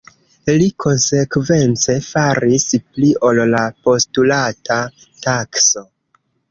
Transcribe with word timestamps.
Li 0.61 0.69
konsekvence 0.85 1.97
faris 2.07 2.67
pli 2.81 3.13
ol 3.31 3.45
la 3.53 3.63
postulata 3.89 4.85
takso. 5.29 5.91